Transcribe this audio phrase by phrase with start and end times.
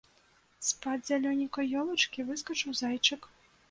[0.67, 3.21] З-пад зялёненькай елачкі выскачыў зайчык.